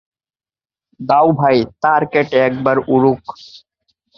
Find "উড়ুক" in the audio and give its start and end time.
2.87-3.23